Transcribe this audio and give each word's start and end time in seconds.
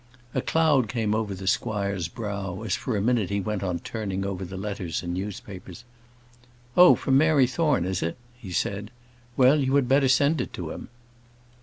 A 0.33 0.41
cloud 0.41 0.89
came 0.89 1.13
over 1.13 1.35
the 1.35 1.45
squire's 1.45 2.07
brow 2.07 2.63
as 2.63 2.73
for 2.73 2.97
a 2.97 3.01
minute 3.03 3.29
he 3.29 3.39
went 3.39 3.61
on 3.61 3.77
turning 3.77 4.25
over 4.25 4.43
the 4.43 4.57
letters 4.57 5.03
and 5.03 5.13
newspapers. 5.13 5.83
"Oh, 6.75 6.95
from 6.95 7.19
Mary 7.19 7.45
Thorne, 7.45 7.85
is 7.85 8.01
it?" 8.01 8.17
he 8.35 8.51
said. 8.51 8.89
"Well, 9.37 9.59
you 9.59 9.75
had 9.75 9.87
better 9.87 10.07
send 10.09 10.41
it 10.41 10.53
to 10.53 10.71
him." 10.71 10.89